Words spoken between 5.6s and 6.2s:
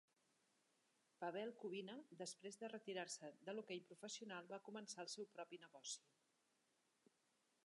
negoci.